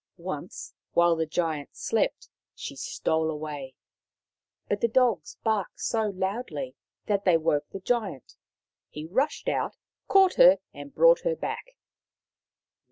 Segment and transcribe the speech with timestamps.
[0.17, 3.75] Once, while the Giant slept, she stole away;
[4.67, 6.73] but the dogs barked so loudly
[7.05, 8.35] that they woke the Giant.
[8.89, 9.75] He rushed out,
[10.07, 11.75] caught her, and brought her back.